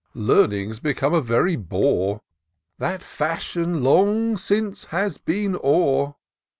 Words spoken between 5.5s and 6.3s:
o'er.